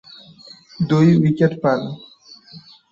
দুই 0.79 1.07
উইকেট 1.17 1.53
পান। 1.61 1.79